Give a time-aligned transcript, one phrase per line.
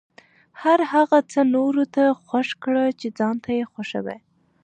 [0.61, 4.17] هر هغه څه نورو ته خوښ کړه چې ځان ته یې خوښوې.